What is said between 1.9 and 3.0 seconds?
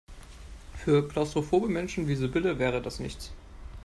wie Sibylle wäre das